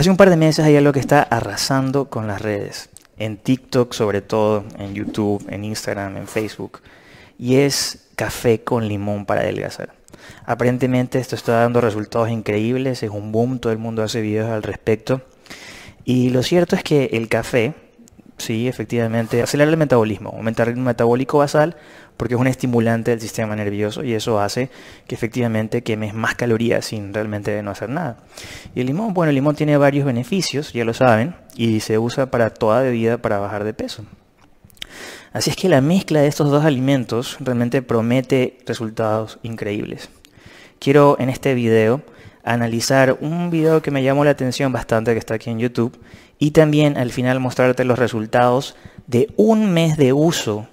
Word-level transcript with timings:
Hace 0.00 0.08
un 0.08 0.16
par 0.16 0.30
de 0.30 0.36
meses 0.36 0.64
hay 0.64 0.76
algo 0.76 0.94
que 0.94 0.98
está 0.98 1.20
arrasando 1.20 2.08
con 2.08 2.26
las 2.26 2.40
redes, 2.40 2.88
en 3.18 3.36
TikTok 3.36 3.92
sobre 3.92 4.22
todo, 4.22 4.64
en 4.78 4.94
YouTube, 4.94 5.44
en 5.50 5.62
Instagram, 5.62 6.16
en 6.16 6.26
Facebook, 6.26 6.80
y 7.38 7.56
es 7.56 8.08
café 8.16 8.64
con 8.64 8.88
limón 8.88 9.26
para 9.26 9.42
adelgazar. 9.42 9.92
Aparentemente 10.46 11.18
esto 11.18 11.36
está 11.36 11.60
dando 11.60 11.82
resultados 11.82 12.30
increíbles, 12.30 13.02
es 13.02 13.10
un 13.10 13.30
boom, 13.30 13.58
todo 13.58 13.74
el 13.74 13.78
mundo 13.78 14.02
hace 14.02 14.22
videos 14.22 14.48
al 14.48 14.62
respecto. 14.62 15.20
Y 16.06 16.30
lo 16.30 16.42
cierto 16.42 16.76
es 16.76 16.82
que 16.82 17.10
el 17.12 17.28
café, 17.28 17.74
sí, 18.40 18.66
efectivamente, 18.66 19.42
acelera 19.42 19.70
el 19.70 19.76
metabolismo, 19.76 20.30
aumenta 20.30 20.62
el 20.62 20.70
ritmo 20.70 20.84
metabólico 20.84 21.38
basal 21.38 21.76
porque 22.16 22.34
es 22.34 22.40
un 22.40 22.46
estimulante 22.46 23.12
del 23.12 23.20
sistema 23.20 23.56
nervioso 23.56 24.04
y 24.04 24.12
eso 24.12 24.40
hace 24.40 24.68
que 25.06 25.14
efectivamente 25.14 25.82
quemes 25.82 26.12
más 26.12 26.34
calorías 26.34 26.84
sin 26.84 27.14
realmente 27.14 27.62
no 27.62 27.70
hacer 27.70 27.88
nada. 27.88 28.18
Y 28.74 28.80
el 28.80 28.86
limón, 28.88 29.14
bueno, 29.14 29.30
el 29.30 29.36
limón 29.36 29.56
tiene 29.56 29.76
varios 29.76 30.04
beneficios, 30.04 30.72
ya 30.72 30.84
lo 30.84 30.92
saben, 30.92 31.34
y 31.56 31.80
se 31.80 31.98
usa 31.98 32.30
para 32.30 32.50
toda 32.50 32.82
bebida 32.82 33.18
para 33.18 33.38
bajar 33.38 33.64
de 33.64 33.72
peso. 33.72 34.04
Así 35.32 35.50
es 35.50 35.56
que 35.56 35.68
la 35.68 35.80
mezcla 35.80 36.20
de 36.20 36.26
estos 36.26 36.50
dos 36.50 36.64
alimentos 36.64 37.36
realmente 37.40 37.82
promete 37.82 38.58
resultados 38.66 39.38
increíbles. 39.42 40.10
Quiero 40.80 41.16
en 41.20 41.30
este 41.30 41.54
video 41.54 42.02
analizar 42.44 43.18
un 43.20 43.50
video 43.50 43.82
que 43.82 43.90
me 43.90 44.02
llamó 44.02 44.24
la 44.24 44.30
atención 44.30 44.72
bastante 44.72 45.12
que 45.12 45.18
está 45.18 45.34
aquí 45.34 45.50
en 45.50 45.58
YouTube 45.58 45.98
y 46.38 46.52
también 46.52 46.96
al 46.96 47.10
final 47.10 47.40
mostrarte 47.40 47.84
los 47.84 47.98
resultados 47.98 48.76
de 49.06 49.32
un 49.36 49.72
mes 49.72 49.96
de 49.96 50.12
uso 50.12 50.66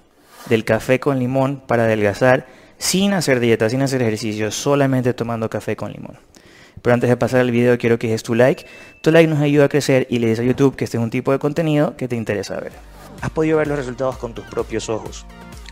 del 0.48 0.64
café 0.64 1.00
con 1.00 1.18
limón 1.18 1.62
para 1.66 1.84
adelgazar 1.84 2.46
sin 2.78 3.12
hacer 3.12 3.40
dieta, 3.40 3.68
sin 3.68 3.82
hacer 3.82 4.00
ejercicio, 4.02 4.50
solamente 4.50 5.12
tomando 5.12 5.50
café 5.50 5.76
con 5.76 5.92
limón. 5.92 6.16
Pero 6.80 6.94
antes 6.94 7.10
de 7.10 7.16
pasar 7.16 7.40
al 7.40 7.50
video 7.50 7.76
quiero 7.76 7.98
que 7.98 8.06
dejes 8.06 8.22
tu 8.22 8.34
like. 8.34 8.64
Tu 9.02 9.10
like 9.10 9.28
nos 9.28 9.40
ayuda 9.40 9.64
a 9.64 9.68
crecer 9.68 10.06
y 10.08 10.20
le 10.20 10.28
dices 10.28 10.44
a 10.44 10.46
YouTube 10.46 10.76
que 10.76 10.84
este 10.84 10.96
es 10.96 11.02
un 11.02 11.10
tipo 11.10 11.32
de 11.32 11.38
contenido 11.38 11.96
que 11.96 12.08
te 12.08 12.16
interesa 12.16 12.58
ver. 12.60 12.72
Has 13.20 13.30
podido 13.30 13.58
ver 13.58 13.66
los 13.66 13.78
resultados 13.78 14.16
con 14.16 14.32
tus 14.32 14.44
propios 14.44 14.88
ojos. 14.88 15.26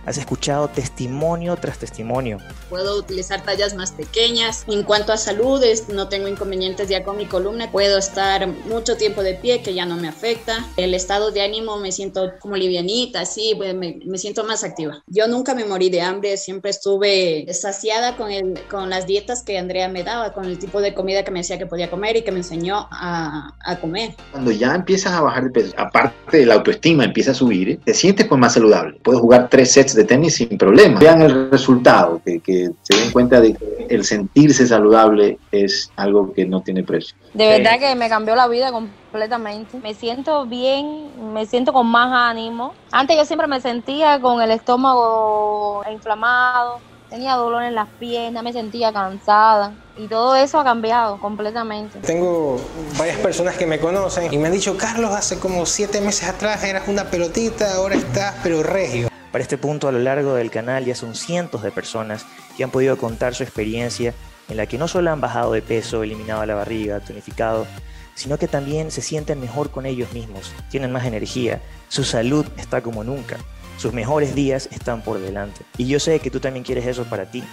Has 0.06 0.18
escuchado 0.18 0.68
testimonio 0.68 1.56
tras 1.56 1.78
testimonio. 1.78 2.38
Puedo 2.70 2.96
utilizar 2.96 3.42
tallas 3.42 3.74
más 3.74 3.90
pequeñas. 3.90 4.64
En 4.68 4.84
cuanto 4.84 5.12
a 5.12 5.16
salud, 5.16 5.60
no 5.92 6.08
tengo 6.08 6.28
inconvenientes 6.28 6.88
ya 6.88 7.02
con 7.02 7.16
mi 7.16 7.26
columna. 7.26 7.72
Puedo 7.72 7.98
estar 7.98 8.46
mucho 8.46 8.96
tiempo 8.96 9.24
de 9.24 9.34
pie, 9.34 9.62
que 9.62 9.74
ya 9.74 9.84
no 9.84 9.96
me 9.96 10.06
afecta. 10.06 10.64
El 10.76 10.94
estado 10.94 11.32
de 11.32 11.42
ánimo 11.42 11.78
me 11.78 11.90
siento 11.90 12.34
como 12.38 12.56
livianita, 12.56 13.22
así, 13.22 13.56
me, 13.56 13.98
me 14.04 14.18
siento 14.18 14.44
más 14.44 14.62
activa. 14.62 15.02
Yo 15.08 15.26
nunca 15.26 15.56
me 15.56 15.64
morí 15.64 15.90
de 15.90 16.02
hambre, 16.02 16.36
siempre 16.36 16.70
estuve 16.70 17.44
saciada 17.52 18.16
con, 18.16 18.30
el, 18.30 18.60
con 18.70 18.88
las 18.88 19.06
dietas 19.06 19.42
que 19.42 19.58
Andrea 19.58 19.88
me 19.88 20.04
daba, 20.04 20.32
con 20.32 20.44
el 20.44 20.56
tipo 20.60 20.80
de 20.80 20.94
comida 20.94 21.24
que 21.24 21.32
me 21.32 21.40
decía 21.40 21.58
que 21.58 21.66
podía 21.66 21.90
comer 21.90 22.16
y 22.16 22.22
que 22.22 22.30
me 22.30 22.38
enseñó 22.38 22.86
a, 22.92 23.56
a 23.64 23.80
comer. 23.80 24.14
Cuando 24.30 24.52
ya 24.52 24.72
empiezas 24.72 25.14
a 25.14 25.20
bajar 25.20 25.44
de 25.44 25.50
peso, 25.50 25.74
aparte 25.76 26.38
de 26.38 26.46
la 26.46 26.54
autoestima 26.54 27.04
empieza 27.04 27.32
a 27.32 27.34
subir, 27.34 27.80
te 27.84 27.92
sientes 27.92 28.28
pues 28.28 28.40
más 28.40 28.54
saludable. 28.54 29.00
Puedes 29.02 29.20
jugar 29.20 29.48
tres 29.50 29.72
sets 29.72 29.95
de 29.96 30.04
tenis 30.04 30.36
sin 30.36 30.56
problema. 30.56 30.98
Vean 31.00 31.22
el 31.22 31.50
resultado, 31.50 32.20
que, 32.24 32.40
que, 32.40 32.70
se 32.82 32.96
den 32.96 33.10
cuenta 33.10 33.40
de 33.40 33.54
que 33.54 33.86
el 33.90 34.04
sentirse 34.04 34.66
saludable 34.66 35.38
es 35.50 35.90
algo 35.96 36.32
que 36.32 36.44
no 36.44 36.60
tiene 36.60 36.82
precio. 36.82 37.16
De 37.34 37.48
verdad 37.48 37.78
que 37.78 37.94
me 37.94 38.08
cambió 38.08 38.36
la 38.36 38.48
vida 38.48 38.70
completamente. 38.70 39.78
Me 39.78 39.94
siento 39.94 40.46
bien, 40.46 41.32
me 41.32 41.46
siento 41.46 41.72
con 41.72 41.86
más 41.86 42.12
ánimo. 42.12 42.74
Antes 42.92 43.16
yo 43.16 43.24
siempre 43.24 43.48
me 43.48 43.60
sentía 43.60 44.20
con 44.20 44.40
el 44.40 44.50
estómago 44.50 45.82
inflamado, 45.90 46.80
tenía 47.08 47.34
dolor 47.34 47.62
en 47.62 47.74
las 47.74 47.88
piernas, 47.98 48.42
me 48.42 48.52
sentía 48.52 48.92
cansada 48.92 49.72
y 49.96 50.08
todo 50.08 50.36
eso 50.36 50.58
ha 50.58 50.64
cambiado 50.64 51.18
completamente. 51.18 51.98
Tengo 52.00 52.60
varias 52.98 53.18
personas 53.18 53.56
que 53.56 53.66
me 53.66 53.78
conocen 53.78 54.32
y 54.32 54.38
me 54.38 54.48
han 54.48 54.52
dicho, 54.52 54.76
Carlos, 54.76 55.10
hace 55.12 55.38
como 55.38 55.66
siete 55.66 56.00
meses 56.00 56.28
atrás 56.28 56.64
eras 56.64 56.88
una 56.88 57.04
pelotita, 57.04 57.76
ahora 57.76 57.94
estás 57.94 58.34
pero 58.42 58.62
regio. 58.62 59.08
Para 59.36 59.42
este 59.42 59.58
punto 59.58 59.86
a 59.86 59.92
lo 59.92 59.98
largo 59.98 60.32
del 60.32 60.50
canal 60.50 60.86
ya 60.86 60.94
son 60.94 61.14
cientos 61.14 61.62
de 61.62 61.70
personas 61.70 62.24
que 62.56 62.64
han 62.64 62.70
podido 62.70 62.96
contar 62.96 63.34
su 63.34 63.42
experiencia 63.42 64.14
en 64.48 64.56
la 64.56 64.64
que 64.64 64.78
no 64.78 64.88
solo 64.88 65.10
han 65.10 65.20
bajado 65.20 65.52
de 65.52 65.60
peso, 65.60 66.02
eliminado 66.02 66.46
la 66.46 66.54
barriga, 66.54 67.00
tonificado, 67.00 67.66
sino 68.14 68.38
que 68.38 68.48
también 68.48 68.90
se 68.90 69.02
sienten 69.02 69.38
mejor 69.38 69.70
con 69.70 69.84
ellos 69.84 70.14
mismos, 70.14 70.54
tienen 70.70 70.90
más 70.90 71.04
energía, 71.04 71.60
su 71.88 72.02
salud 72.02 72.46
está 72.56 72.80
como 72.80 73.04
nunca, 73.04 73.36
sus 73.76 73.92
mejores 73.92 74.34
días 74.34 74.70
están 74.72 75.02
por 75.02 75.20
delante. 75.20 75.66
Y 75.76 75.86
yo 75.86 76.00
sé 76.00 76.18
que 76.20 76.30
tú 76.30 76.40
también 76.40 76.64
quieres 76.64 76.86
eso 76.86 77.04
para 77.04 77.30
ti, 77.30 77.44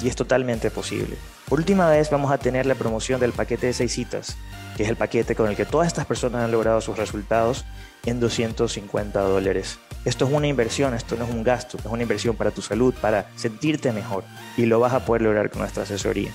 y 0.00 0.06
es 0.06 0.14
totalmente 0.14 0.70
posible. 0.70 1.16
Por 1.48 1.58
última 1.58 1.90
vez 1.90 2.10
vamos 2.10 2.30
a 2.30 2.38
tener 2.38 2.64
la 2.64 2.76
promoción 2.76 3.18
del 3.18 3.32
paquete 3.32 3.66
de 3.66 3.72
6 3.72 3.92
citas, 3.92 4.36
que 4.76 4.84
es 4.84 4.88
el 4.88 4.94
paquete 4.94 5.34
con 5.34 5.48
el 5.48 5.56
que 5.56 5.66
todas 5.66 5.88
estas 5.88 6.06
personas 6.06 6.44
han 6.44 6.52
logrado 6.52 6.80
sus 6.80 6.96
resultados 6.96 7.64
en 8.06 8.20
250 8.20 9.20
dólares. 9.20 9.80
Esto 10.04 10.26
es 10.26 10.32
una 10.32 10.46
inversión, 10.46 10.92
esto 10.92 11.16
no 11.16 11.24
es 11.24 11.30
un 11.30 11.42
gasto, 11.42 11.78
es 11.78 11.86
una 11.86 12.02
inversión 12.02 12.36
para 12.36 12.50
tu 12.50 12.60
salud, 12.60 12.94
para 13.00 13.30
sentirte 13.36 13.90
mejor 13.90 14.24
y 14.56 14.66
lo 14.66 14.78
vas 14.78 14.92
a 14.92 15.04
poder 15.06 15.22
lograr 15.22 15.50
con 15.50 15.60
nuestra 15.60 15.84
asesoría. 15.84 16.30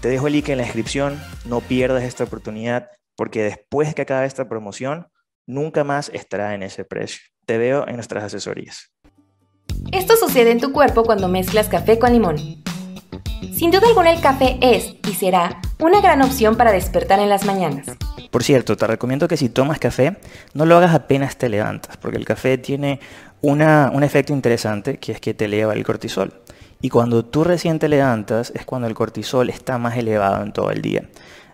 Te 0.00 0.08
dejo 0.08 0.28
el 0.28 0.34
link 0.34 0.48
en 0.48 0.58
la 0.58 0.64
descripción, 0.64 1.20
no 1.44 1.60
pierdas 1.60 2.04
esta 2.04 2.24
oportunidad 2.24 2.88
porque 3.16 3.42
después 3.42 3.94
que 3.94 4.02
acabe 4.02 4.26
esta 4.26 4.48
promoción, 4.48 5.08
nunca 5.46 5.82
más 5.82 6.10
estará 6.14 6.54
en 6.54 6.62
ese 6.62 6.84
precio. 6.84 7.20
Te 7.44 7.58
veo 7.58 7.86
en 7.88 7.96
nuestras 7.96 8.24
asesorías. 8.24 8.92
Esto 9.90 10.16
sucede 10.16 10.52
en 10.52 10.60
tu 10.60 10.72
cuerpo 10.72 11.02
cuando 11.02 11.28
mezclas 11.28 11.68
café 11.68 11.98
con 11.98 12.12
limón. 12.12 12.36
Sin 13.52 13.70
duda 13.70 13.88
alguna 13.88 14.12
el 14.12 14.20
café 14.20 14.58
es 14.60 14.94
y 15.08 15.14
será 15.14 15.60
una 15.82 16.00
gran 16.00 16.22
opción 16.22 16.56
para 16.56 16.70
despertar 16.70 17.18
en 17.18 17.28
las 17.28 17.44
mañanas. 17.44 17.86
Por 18.30 18.44
cierto, 18.44 18.76
te 18.76 18.86
recomiendo 18.86 19.26
que 19.26 19.36
si 19.36 19.48
tomas 19.48 19.80
café, 19.80 20.16
no 20.54 20.64
lo 20.64 20.76
hagas 20.76 20.94
apenas 20.94 21.36
te 21.36 21.48
levantas, 21.48 21.96
porque 21.96 22.18
el 22.18 22.24
café 22.24 22.56
tiene 22.56 23.00
una, 23.40 23.90
un 23.92 24.04
efecto 24.04 24.32
interesante 24.32 24.98
que 24.98 25.10
es 25.10 25.20
que 25.20 25.34
te 25.34 25.46
eleva 25.46 25.72
el 25.72 25.84
cortisol. 25.84 26.32
Y 26.80 26.88
cuando 26.88 27.24
tú 27.24 27.42
recién 27.42 27.80
te 27.80 27.88
levantas 27.88 28.52
es 28.54 28.64
cuando 28.64 28.86
el 28.86 28.94
cortisol 28.94 29.50
está 29.50 29.76
más 29.78 29.96
elevado 29.96 30.44
en 30.44 30.52
todo 30.52 30.70
el 30.70 30.82
día. 30.82 31.08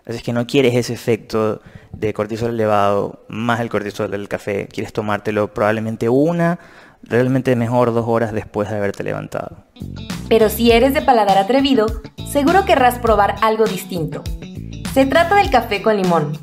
Así 0.05 0.17
es 0.17 0.23
que 0.23 0.33
no 0.33 0.45
quieres 0.45 0.75
ese 0.75 0.93
efecto 0.93 1.61
de 1.91 2.13
cortisol 2.13 2.51
elevado 2.51 3.25
más 3.29 3.59
el 3.59 3.69
cortisol 3.69 4.11
del 4.11 4.27
café. 4.27 4.67
Quieres 4.67 4.93
tomártelo 4.93 5.53
probablemente 5.53 6.07
una, 6.07 6.59
realmente 7.03 7.55
mejor 7.55 7.93
dos 7.93 8.05
horas 8.07 8.33
después 8.33 8.69
de 8.69 8.77
haberte 8.77 9.03
levantado. 9.03 9.63
Pero 10.27 10.49
si 10.49 10.71
eres 10.71 10.93
de 10.93 11.01
paladar 11.01 11.37
atrevido, 11.37 11.87
seguro 12.31 12.65
querrás 12.65 12.99
probar 12.99 13.35
algo 13.41 13.65
distinto. 13.65 14.23
Se 14.93 15.05
trata 15.05 15.35
del 15.35 15.49
café 15.49 15.81
con 15.81 15.97
limón. 15.97 16.37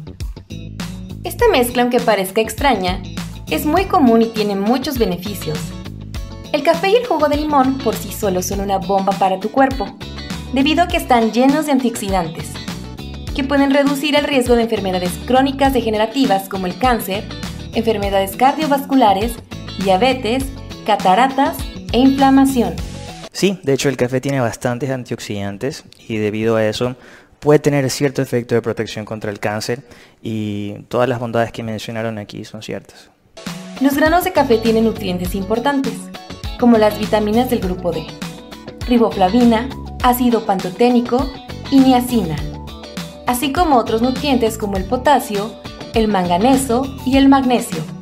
Esta 1.25 1.49
mezcla, 1.49 1.83
aunque 1.83 2.01
parezca 2.01 2.41
extraña, 2.41 3.03
es 3.51 3.67
muy 3.67 3.85
común 3.87 4.23
y 4.23 4.27
tiene 4.27 4.57
muchos 4.57 4.99
beneficios. 4.99 5.59
El 6.53 6.63
café 6.63 6.91
y 6.91 6.97
el 6.97 7.07
jugo 7.07 7.29
de 7.29 7.37
limón 7.37 7.79
por 7.79 7.95
sí 7.95 8.13
solos 8.13 8.47
son 8.47 8.61
una 8.61 8.79
bomba 8.79 9.13
para 9.13 9.41
tu 9.41 9.51
cuerpo, 9.51 9.97
debido 10.53 10.83
a 10.83 10.89
que 10.89 10.97
están 10.97 11.33
llenos 11.33 11.67
de 11.67 11.73
antioxidantes, 11.73 12.53
que 13.35 13.45
pueden 13.45 13.71
reducir 13.71 14.17
el 14.17 14.25
riesgo 14.25 14.57
de 14.57 14.63
enfermedades 14.63 15.13
crónicas 15.27 15.73
degenerativas 15.73 16.49
como 16.49 16.67
el 16.67 16.79
cáncer, 16.79 17.25
enfermedades 17.75 18.37
cardiovasculares, 18.37 19.35
diabetes, 19.79 20.45
cataratas 20.85 21.57
e 21.93 21.99
inflamación. 21.99 22.75
Sí, 23.33 23.59
de 23.63 23.75
hecho 23.75 23.89
el 23.89 23.97
café 23.97 24.21
tiene 24.21 24.41
bastantes 24.41 24.91
antioxidantes 24.91 25.85
y 26.09 26.17
debido 26.17 26.57
a 26.57 26.65
eso 26.65 26.97
puede 27.39 27.59
tener 27.59 27.89
cierto 27.91 28.23
efecto 28.23 28.55
de 28.55 28.63
protección 28.63 29.05
contra 29.05 29.31
el 29.31 29.39
cáncer 29.39 29.83
y 30.23 30.85
todas 30.89 31.09
las 31.09 31.21
bondades 31.21 31.53
que 31.53 31.63
mencionaron 31.63 32.19
aquí 32.19 32.45
son 32.45 32.63
ciertas. 32.63 33.11
Los 33.81 33.95
granos 33.95 34.25
de 34.25 34.33
café 34.33 34.59
tienen 34.59 34.85
nutrientes 34.85 35.35
importantes, 35.35 35.93
como 36.59 36.79
las 36.79 36.99
vitaminas 36.99 37.51
del 37.51 37.61
grupo 37.61 37.93
D, 37.93 38.07
riboflavina, 38.89 39.69
ácido 40.03 40.47
pantoténico 40.47 41.31
y 41.71 41.81
niacina, 41.81 42.37
así 43.27 43.53
como 43.53 43.77
otros 43.77 44.01
nutrientes 44.01 44.57
como 44.57 44.79
el 44.79 44.85
potasio, 44.85 45.53
el 45.95 46.09
manganeso 46.09 46.87
y 47.05 47.19
el 47.19 47.29
magnesio. 47.29 47.96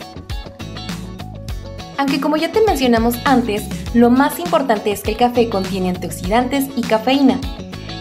Aunque 1.96 2.20
como 2.20 2.36
ya 2.36 2.50
te 2.50 2.60
mencionamos 2.62 3.14
antes, 3.24 3.64
lo 3.94 4.10
más 4.10 4.38
importante 4.38 4.90
es 4.90 5.02
que 5.02 5.12
el 5.12 5.16
café 5.16 5.48
contiene 5.48 5.90
antioxidantes 5.90 6.66
y 6.76 6.82
cafeína, 6.82 7.40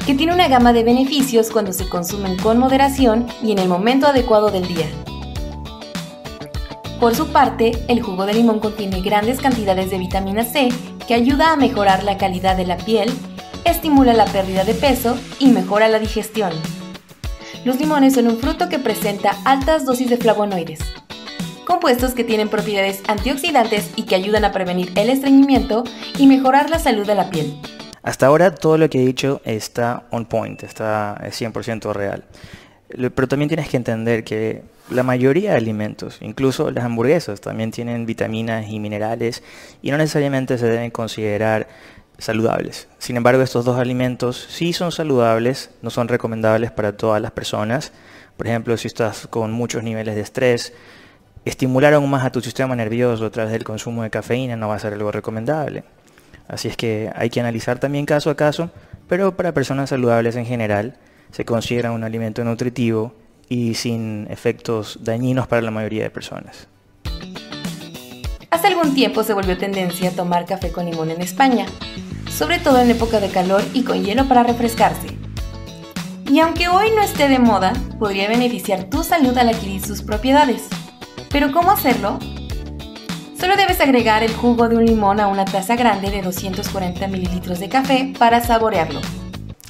que 0.06 0.16
tiene 0.16 0.34
una 0.34 0.48
gama 0.48 0.74
de 0.74 0.84
beneficios 0.84 1.52
cuando 1.52 1.74
se 1.74 1.88
consumen 1.88 2.38
con 2.38 2.58
moderación 2.58 3.28
y 3.44 3.52
en 3.52 3.60
el 3.60 3.70
momento 3.70 4.08
adecuado 4.08 4.50
del 4.50 4.68
día. 4.68 4.88
Por 7.00 7.16
su 7.16 7.28
parte, 7.28 7.72
el 7.88 8.02
jugo 8.02 8.26
de 8.26 8.34
limón 8.34 8.60
contiene 8.60 9.02
grandes 9.02 9.40
cantidades 9.40 9.92
de 9.92 9.98
vitamina 9.98 10.44
C 10.44 10.70
que 11.08 11.14
ayuda 11.14 11.52
a 11.52 11.58
mejorar 11.58 12.04
la 12.04 12.18
calidad 12.18 12.56
de 12.56 12.66
la 12.66 12.78
piel, 12.78 13.12
estimula 13.66 14.14
la 14.14 14.26
pérdida 14.26 14.64
de 14.64 14.74
peso 14.74 15.18
y 15.38 15.48
mejora 15.48 15.88
la 15.88 16.00
digestión. 16.00 16.54
Los 17.66 17.80
limones 17.80 18.16
son 18.16 18.28
un 18.28 18.38
fruto 18.38 18.70
que 18.70 18.80
presenta 18.80 19.36
altas 19.46 19.86
dosis 19.86 20.10
de 20.10 20.18
flavonoides, 20.18 20.80
compuestos 21.64 22.14
que 22.14 22.24
tienen 22.24 22.50
propiedades 22.50 23.02
antioxidantes 23.08 23.92
y 23.96 24.04
que 24.04 24.16
ayudan 24.16 24.46
a 24.46 24.52
prevenir 24.52 24.92
el 24.96 25.10
estreñimiento 25.10 25.84
y 26.18 26.28
mejorar 26.28 26.70
la 26.70 26.80
salud 26.80 27.06
de 27.06 27.16
la 27.16 27.30
piel. 27.30 27.58
Hasta 28.04 28.28
ahora 28.28 28.54
todo 28.54 28.78
lo 28.78 28.90
que 28.90 29.02
he 29.02 29.06
dicho 29.06 29.42
está 29.46 30.04
on 30.12 30.26
point, 30.26 30.62
está 30.64 31.18
100% 31.22 31.94
real. 31.94 32.26
pero 33.16 33.28
también 33.28 33.48
tienes 33.48 33.70
que 33.70 33.78
entender 33.78 34.24
que 34.24 34.64
la 34.90 35.04
mayoría 35.04 35.52
de 35.52 35.58
alimentos, 35.58 36.18
incluso 36.22 36.70
las 36.70 36.84
hamburguesas, 36.84 37.40
también 37.40 37.72
tienen 37.72 38.06
vitaminas 38.06 38.70
y 38.70 38.80
minerales 38.80 39.42
y 39.82 39.92
no 39.92 39.98
necesariamente 39.98 40.58
se 40.58 40.68
deben 40.68 40.92
considerar 40.92 41.68
saludables. 42.18 42.88
Sin 43.00 43.18
embargo, 43.18 43.42
estos 43.42 43.66
dos 43.66 43.80
alimentos 43.80 44.48
sí 44.50 44.74
son 44.74 44.92
saludables, 44.92 45.72
no 45.82 45.90
son 45.90 46.08
recomendables 46.08 46.72
para 46.72 46.98
todas 46.98 47.22
las 47.22 47.32
personas. 47.32 47.94
Por 48.38 48.48
ejemplo, 48.48 48.76
si 48.78 48.88
estás 48.88 49.28
con 49.28 49.52
muchos 49.52 49.84
niveles 49.84 50.16
de 50.16 50.22
estrés, 50.22 50.74
estimular 51.46 51.94
aún 51.94 52.10
más 52.10 52.26
a 52.26 52.32
tu 52.32 52.42
sistema 52.42 52.76
nervioso 52.76 53.26
a 53.26 53.30
través 53.30 53.52
del 53.52 53.64
consumo 53.64 54.04
de 54.04 54.10
cafeína 54.10 54.56
no 54.56 54.68
va 54.70 54.76
a 54.76 54.80
ser 54.80 54.94
algo 54.94 55.12
recomendable. 55.12 55.84
Así 56.48 56.68
es 56.68 56.78
que 56.78 57.12
hay 57.16 57.30
que 57.30 57.40
analizar 57.40 57.80
también 57.80 58.06
caso 58.06 58.30
a 58.30 58.36
caso, 58.36 58.70
pero 59.08 59.36
para 59.36 59.54
personas 59.54 59.90
saludables 59.90 60.36
en 60.36 60.46
general 60.46 60.98
se 61.32 61.46
considera 61.46 61.92
un 61.92 62.04
alimento 62.04 62.44
nutritivo 62.44 63.14
y 63.50 63.74
sin 63.76 64.28
efectos 64.30 65.00
dañinos 65.02 65.48
para 65.48 65.62
la 65.62 65.72
mayoría 65.72 66.04
de 66.04 66.10
personas. 66.10 66.68
Hace 68.50 68.68
algún 68.68 68.94
tiempo 68.94 69.24
se 69.24 69.34
volvió 69.34 69.58
tendencia 69.58 70.10
a 70.10 70.14
tomar 70.14 70.46
café 70.46 70.72
con 70.72 70.86
limón 70.86 71.10
en 71.10 71.22
España, 71.22 71.66
sobre 72.30 72.60
todo 72.60 72.80
en 72.80 72.92
época 72.92 73.20
de 73.20 73.30
calor 73.30 73.64
y 73.74 73.84
con 73.84 74.04
hielo 74.04 74.28
para 74.28 74.44
refrescarse. 74.44 75.08
Y 76.30 76.40
aunque 76.40 76.68
hoy 76.68 76.88
no 76.96 77.02
esté 77.02 77.28
de 77.28 77.40
moda, 77.40 77.74
podría 78.00 78.30
beneficiar 78.30 78.86
tu 78.86 79.04
salud 79.04 79.38
al 79.38 79.50
adquirir 79.50 79.86
sus 79.86 80.02
propiedades. 80.02 80.68
¿Pero 81.34 81.52
cómo 81.52 81.72
hacerlo? 81.72 82.20
Solo 83.40 83.58
debes 83.58 83.82
agregar 83.82 84.22
el 84.22 84.32
jugo 84.34 84.70
de 84.70 84.78
un 84.78 84.86
limón 84.86 85.20
a 85.20 85.28
una 85.28 85.46
taza 85.46 85.76
grande 85.76 86.12
de 86.12 86.22
240 86.22 87.08
mililitros 87.08 87.60
de 87.60 87.70
café 87.70 88.14
para 88.20 88.40
saborearlo. 88.40 89.02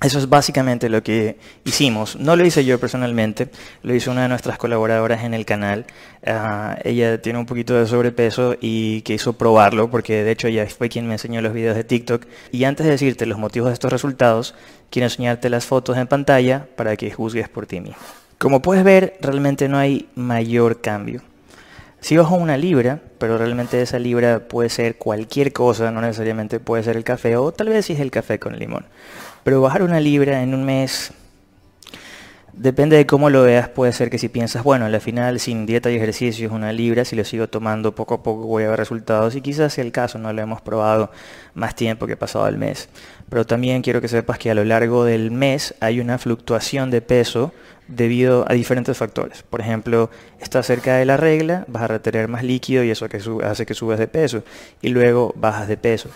Eso 0.02 0.20
es 0.20 0.28
básicamente 0.28 0.90
lo 0.90 1.02
que 1.04 1.38
hicimos. 1.64 2.18
No 2.18 2.36
lo 2.36 2.46
hice 2.46 2.66
yo 2.66 2.78
personalmente, 2.82 3.48
lo 3.82 3.96
hizo 3.96 4.12
una 4.12 4.24
de 4.24 4.28
nuestras 4.28 4.58
colaboradoras 4.58 5.24
en 5.24 5.34
el 5.34 5.46
canal. 5.46 5.86
Ah, 6.28 6.78
ella 6.84 7.22
tiene 7.22 7.40
un 7.40 7.46
poquito 7.46 7.76
de 7.76 7.88
sobrepeso 7.88 8.58
y 8.60 9.02
quiso 9.04 9.32
probarlo 9.32 9.90
porque 9.90 10.26
de 10.26 10.32
hecho 10.32 10.50
ella 10.50 10.68
fue 10.68 10.90
quien 10.90 11.08
me 11.08 11.14
enseñó 11.14 11.42
los 11.42 11.54
videos 11.54 11.78
de 11.78 11.86
TikTok. 11.86 12.26
Y 12.52 12.66
antes 12.66 12.86
de 12.86 12.92
decirte 12.92 13.26
los 13.26 13.40
motivos 13.40 13.70
de 13.70 13.76
estos 13.76 13.90
resultados, 13.90 14.54
quiero 14.90 15.06
enseñarte 15.06 15.50
las 15.50 15.66
fotos 15.66 15.98
en 15.98 16.08
pantalla 16.08 16.68
para 16.76 16.98
que 16.98 17.10
juzgues 17.10 17.48
por 17.48 17.68
ti 17.68 17.80
mismo. 17.80 18.04
Como 18.38 18.62
puedes 18.62 18.84
ver, 18.84 19.18
realmente 19.22 19.70
no 19.70 19.78
hay 19.78 20.10
mayor 20.16 20.82
cambio. 20.82 21.22
Si 22.04 22.18
bajo 22.18 22.36
una 22.36 22.58
libra, 22.58 23.00
pero 23.18 23.38
realmente 23.38 23.82
esa 23.82 23.98
libra 23.98 24.42
puede 24.50 24.68
ser 24.68 24.98
cualquier 24.98 25.54
cosa, 25.54 25.90
no 25.90 26.02
necesariamente 26.02 26.60
puede 26.60 26.84
ser 26.84 26.98
el 26.98 27.06
café 27.06 27.38
o 27.38 27.54
tal 27.54 27.70
vez 27.70 27.86
si 27.86 27.94
es 27.94 28.02
el 28.02 28.12
café 28.12 28.40
con 28.40 28.60
limón. 28.60 28.86
Pero 29.46 29.62
bajar 29.62 29.84
una 29.84 30.02
libra 30.02 30.44
en 30.44 30.54
un 30.54 30.66
mes, 30.66 31.14
depende 32.54 32.96
de 32.98 33.06
cómo 33.06 33.30
lo 33.30 33.44
veas, 33.44 33.68
puede 33.70 33.92
ser 33.92 34.10
que 34.10 34.18
si 34.18 34.30
piensas, 34.30 34.64
bueno, 34.64 34.86
al 34.86 35.02
final 35.02 35.40
sin 35.40 35.66
dieta 35.66 35.92
y 35.92 35.96
ejercicio 35.96 36.48
es 36.48 36.54
una 36.54 36.72
libra, 36.72 37.04
si 37.06 37.16
lo 37.16 37.26
sigo 37.26 37.48
tomando 37.48 37.96
poco 37.96 38.16
a 38.16 38.24
poco 38.24 38.46
voy 38.46 38.64
a 38.64 38.70
ver 38.70 38.80
resultados 38.80 39.36
y 39.36 39.42
quizás 39.42 39.74
sea 39.74 39.84
el 39.84 39.92
caso, 39.92 40.20
no 40.20 40.32
lo 40.32 40.42
hemos 40.42 40.62
probado 40.62 41.12
más 41.54 41.76
tiempo 41.76 42.08
que 42.08 42.16
pasado 42.16 42.48
el 42.48 42.58
mes. 42.58 42.90
Pero 43.30 43.46
también 43.46 43.82
quiero 43.82 44.02
que 44.02 44.08
sepas 44.08 44.38
que 44.38 44.52
a 44.52 44.56
lo 44.56 44.64
largo 44.64 45.06
del 45.06 45.32
mes 45.32 45.74
hay 45.80 46.00
una 46.00 46.18
fluctuación 46.18 46.92
de 46.92 47.02
peso 47.02 47.52
debido 47.88 48.46
a 48.50 48.54
diferentes 48.54 48.98
factores. 48.98 49.44
Por 49.44 49.62
ejemplo, 49.62 50.10
estás 50.40 50.68
cerca 50.68 50.96
de 50.96 51.06
la 51.06 51.18
regla, 51.18 51.66
vas 51.68 51.84
a 51.84 51.88
retener 51.88 52.28
más 52.28 52.44
líquido 52.44 52.84
y 52.84 52.92
eso 52.92 53.08
hace 53.44 53.66
que 53.66 53.74
subas 53.74 54.00
de 54.00 54.08
peso 54.08 54.44
y 54.82 54.90
luego 54.90 55.34
bajas 55.36 55.68
de 55.68 55.78
peso. 55.78 56.10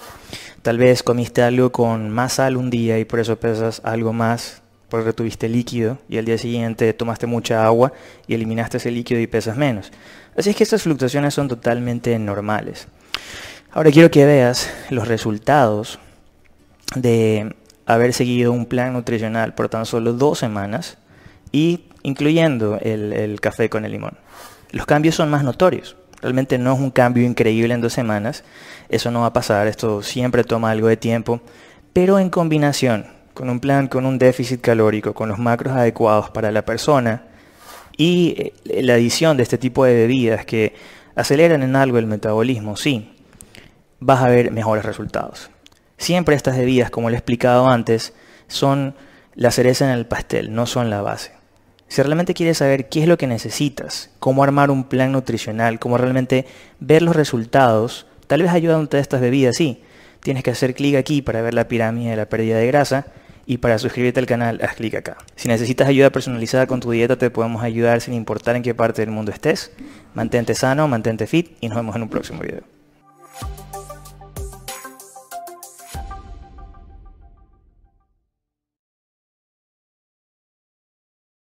Tal 0.61 0.77
vez 0.77 1.03
comiste 1.03 1.41
algo 1.41 1.71
con 1.71 2.09
más 2.09 2.33
sal 2.33 2.57
un 2.57 2.69
día 2.69 2.99
y 2.99 3.05
por 3.05 3.19
eso 3.19 3.39
pesas 3.39 3.81
algo 3.83 4.13
más 4.13 4.61
porque 4.89 5.13
tuviste 5.13 5.49
líquido 5.49 5.97
y 6.07 6.17
al 6.17 6.25
día 6.25 6.37
siguiente 6.37 6.93
tomaste 6.93 7.27
mucha 7.27 7.65
agua 7.65 7.91
y 8.25 8.33
eliminaste 8.33 8.77
ese 8.77 8.91
líquido 8.91 9.19
y 9.19 9.27
pesas 9.27 9.57
menos. 9.57 9.91
Así 10.35 10.51
es 10.51 10.55
que 10.55 10.63
estas 10.63 10.83
fluctuaciones 10.83 11.33
son 11.33 11.47
totalmente 11.47 12.17
normales. 12.19 12.87
Ahora 13.71 13.91
quiero 13.91 14.09
que 14.09 14.25
veas 14.25 14.69
los 14.89 15.07
resultados 15.07 15.99
de 16.95 17.55
haber 17.85 18.13
seguido 18.13 18.51
un 18.51 18.65
plan 18.65 18.93
nutricional 18.93 19.55
por 19.55 19.69
tan 19.69 19.85
solo 19.85 20.13
dos 20.13 20.39
semanas 20.39 20.97
y 21.51 21.85
incluyendo 22.03 22.79
el, 22.81 23.39
café 23.41 23.69
con 23.69 23.85
el 23.85 23.91
limón. 23.91 24.17
Los 24.71 24.85
cambios 24.85 25.15
son 25.15 25.29
más 25.29 25.43
notorios. 25.43 25.95
Realmente 26.21 26.57
no 26.57 26.73
es 26.73 26.79
un 26.79 26.91
cambio 26.91 27.25
increíble 27.25 27.73
en 27.73 27.81
dos 27.81 27.93
semanas. 27.93 28.43
Eso 28.89 29.11
no 29.11 29.21
va 29.21 29.27
a 29.27 29.33
pasar. 29.33 29.67
Esto 29.67 30.01
siempre 30.01 30.43
toma 30.43 30.71
algo 30.71 30.87
de 30.87 30.97
tiempo. 30.97 31.41
Pero 31.93 32.19
en 32.19 32.29
combinación 32.29 33.16
con 33.37 33.51
un 33.51 33.59
plan 33.59 33.87
con 33.87 34.07
un 34.07 34.17
déficit 34.17 34.61
calórico, 34.61 35.13
con 35.13 35.29
los 35.29 35.37
macros 35.37 35.75
adecuados 35.75 36.31
para 36.31 36.51
la 36.51 36.65
persona 36.65 37.21
y 37.95 38.33
eh, 38.65 38.81
la 38.81 38.95
adición 38.95 39.37
de 39.37 39.43
este 39.43 39.59
tipo 39.59 39.85
de 39.85 39.93
bebidas 39.93 40.43
que 40.43 40.73
aceleran 41.13 41.61
en 41.61 41.75
algo 41.75 41.99
el 41.99 42.07
metabolismo, 42.07 42.75
sí, 42.77 43.13
vas 43.99 44.23
a 44.23 44.29
ver 44.29 44.49
mejores 44.49 44.83
resultados. 44.85 45.51
Siempre 45.99 46.35
estas 46.35 46.57
bebidas, 46.57 46.89
como 46.89 47.11
le 47.11 47.15
he 47.15 47.19
explicado 47.19 47.67
antes, 47.67 48.15
son 48.47 48.95
la 49.35 49.51
cereza 49.51 49.85
en 49.85 49.91
el 49.91 50.07
pastel, 50.07 50.55
no 50.55 50.65
son 50.65 50.89
la 50.89 51.03
base. 51.03 51.31
Si 51.89 52.01
realmente 52.01 52.33
quieres 52.33 52.57
saber 52.57 52.89
qué 52.89 53.03
es 53.03 53.07
lo 53.07 53.19
que 53.19 53.27
necesitas, 53.27 54.09
cómo 54.17 54.43
armar 54.43 54.71
un 54.71 54.85
plan 54.85 55.11
nutricional, 55.11 55.77
cómo 55.77 55.99
realmente 55.99 56.47
ver 56.79 57.03
los 57.03 57.15
resultados, 57.15 58.07
tal 58.25 58.41
vez 58.41 58.49
ayudándote 58.49 58.97
de 58.97 59.01
estas 59.01 59.21
bebidas, 59.21 59.57
sí. 59.57 59.83
Tienes 60.21 60.43
que 60.43 60.49
hacer 60.49 60.73
clic 60.73 60.95
aquí 60.95 61.21
para 61.21 61.43
ver 61.43 61.53
la 61.53 61.67
pirámide 61.67 62.09
de 62.09 62.17
la 62.17 62.27
pérdida 62.27 62.57
de 62.57 62.65
grasa 62.65 63.05
y 63.47 63.57
para 63.57 63.79
suscribirte 63.79 64.19
al 64.19 64.25
canal 64.27 64.59
haz 64.61 64.75
clic 64.75 64.93
acá. 64.93 65.17
Si 65.35 65.47
necesitas 65.47 65.87
ayuda 65.87 66.11
personalizada 66.11 66.67
con 66.67 66.81
tu 66.81 66.91
dieta 66.91 67.17
te 67.17 67.31
podemos 67.31 67.63
ayudar 67.63 68.01
sin 68.01 68.13
importar 68.13 68.57
en 68.57 68.61
qué 68.61 68.75
parte 68.75 69.01
del 69.01 69.11
mundo 69.11 69.31
estés. 69.31 69.71
Mantente 70.13 70.53
sano, 70.53 70.87
mantente 70.87 71.25
fit 71.25 71.57
y 71.61 71.69
nos 71.69 71.77
vemos 71.77 71.95
en 71.95 72.03
un 72.03 72.09
próximo 72.09 72.41
video. 72.41 72.76